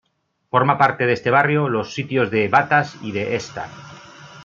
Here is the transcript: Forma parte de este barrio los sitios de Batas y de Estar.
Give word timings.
Forma 0.49 0.79
parte 0.79 1.05
de 1.05 1.13
este 1.13 1.29
barrio 1.29 1.69
los 1.69 1.93
sitios 1.93 2.31
de 2.31 2.47
Batas 2.47 2.97
y 3.03 3.11
de 3.11 3.35
Estar. 3.35 3.69